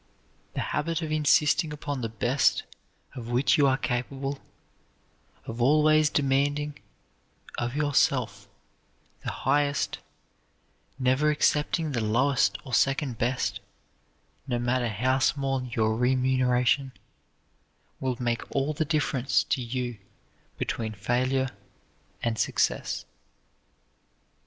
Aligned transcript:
The 0.55 0.61
habit 0.73 1.03
of 1.03 1.11
insisting 1.11 1.71
upon 1.71 2.01
the 2.01 2.09
best 2.09 2.63
of 3.13 3.27
which 3.29 3.55
you 3.59 3.67
are 3.67 3.77
capable, 3.77 4.39
of 5.45 5.61
always 5.61 6.09
demanding 6.09 6.79
of 7.59 7.75
yourself 7.75 8.47
the 9.23 9.29
highest, 9.29 9.99
never 10.97 11.29
accepting 11.29 11.91
the 11.91 12.01
lowest 12.03 12.57
or 12.65 12.73
second 12.73 13.19
best, 13.19 13.59
no 14.47 14.57
matter 14.57 14.89
how 14.89 15.19
small 15.19 15.63
your 15.65 15.95
remuneration, 15.95 16.93
will 17.99 18.17
make 18.19 18.41
all 18.55 18.73
the 18.73 18.85
difference 18.85 19.43
to 19.43 19.61
you 19.61 19.99
between 20.57 20.93
failure 20.93 21.51
and 22.23 22.39
success. 22.39 23.05